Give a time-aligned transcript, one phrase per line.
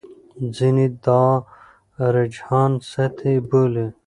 [0.57, 1.23] ځینې دا
[2.15, 3.87] رجحان سطحي بولي.